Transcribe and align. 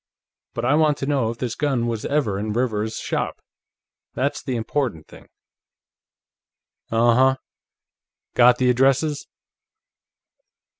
But 0.55 0.65
I 0.65 0.73
want 0.73 0.97
to 0.97 1.05
know 1.05 1.29
if 1.29 1.37
this 1.37 1.53
gun 1.53 1.85
was 1.85 2.05
ever 2.05 2.39
in 2.39 2.53
Rivers's 2.53 2.97
shop; 2.97 3.39
that's 4.15 4.41
the 4.41 4.55
important 4.55 5.07
thing." 5.07 5.27
"Uh 6.89 7.13
huh. 7.13 7.35
Got 8.33 8.57
the 8.57 8.71
addresses?" 8.71 9.27